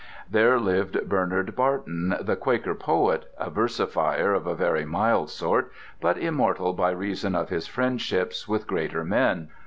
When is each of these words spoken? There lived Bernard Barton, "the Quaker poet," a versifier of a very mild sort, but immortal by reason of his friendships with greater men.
There 0.27 0.59
lived 0.59 1.07
Bernard 1.07 1.55
Barton, 1.55 2.15
"the 2.19 2.35
Quaker 2.35 2.73
poet," 2.73 3.31
a 3.37 3.51
versifier 3.51 4.33
of 4.33 4.47
a 4.47 4.55
very 4.55 4.83
mild 4.83 5.29
sort, 5.29 5.71
but 5.99 6.17
immortal 6.17 6.73
by 6.73 6.89
reason 6.89 7.35
of 7.35 7.49
his 7.49 7.67
friendships 7.67 8.47
with 8.47 8.65
greater 8.65 9.03
men. 9.03 9.49